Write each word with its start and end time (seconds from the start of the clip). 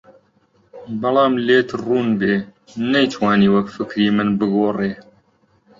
بەڵام 1.01 1.33
لێت 1.47 1.69
ڕوون 1.83 2.07
بێ 2.19 2.35
نەیتوانیوە 2.91 3.61
فکری 3.75 4.09
من 4.17 4.29
بگۆڕێ 4.39 4.91